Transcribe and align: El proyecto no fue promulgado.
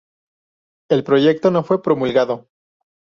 El 0.89 1.03
proyecto 1.03 1.51
no 1.51 1.63
fue 1.63 1.83
promulgado. 1.83 2.49